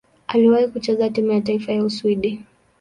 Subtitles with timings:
[0.27, 2.41] Aliwahi kucheza timu ya taifa ya Uswidi.